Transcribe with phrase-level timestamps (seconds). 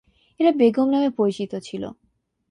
[0.39, 1.89] এরা বেগম নামে পরিচিত ছিলো।